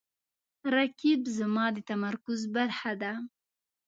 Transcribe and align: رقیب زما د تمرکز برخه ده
رقیب 0.75 1.21
زما 1.37 1.65
د 1.75 1.77
تمرکز 1.89 2.39
برخه 2.55 2.91
ده 3.01 3.13